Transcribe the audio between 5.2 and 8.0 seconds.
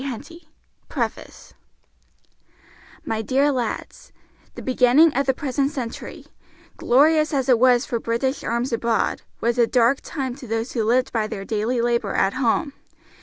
the present century, glorious as it was for